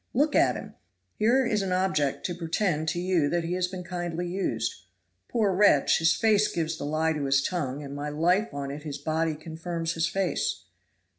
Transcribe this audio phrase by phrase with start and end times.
[0.15, 0.73] Look at him!
[1.13, 4.87] here is an object to pretend to you that he has been kindly used.
[5.27, 8.81] Poor wretch, his face gives the lie to his tongue, and my life on it
[8.81, 10.63] his body confirms his face.